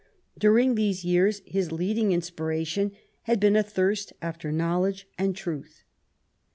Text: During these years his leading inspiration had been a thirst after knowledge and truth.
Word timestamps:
During 0.35 0.73
these 0.73 1.05
years 1.05 1.43
his 1.45 1.71
leading 1.71 2.11
inspiration 2.11 2.91
had 3.29 3.39
been 3.39 3.55
a 3.55 3.61
thirst 3.61 4.13
after 4.19 4.51
knowledge 4.51 5.07
and 5.15 5.35
truth. 5.35 5.83